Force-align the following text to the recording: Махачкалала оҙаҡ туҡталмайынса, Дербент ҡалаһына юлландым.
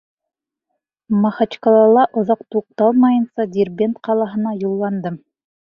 Махачкалала 1.25 2.07
оҙаҡ 2.23 2.43
туҡталмайынса, 2.57 3.49
Дербент 3.59 4.05
ҡалаһына 4.11 4.61
юлландым. 4.67 5.27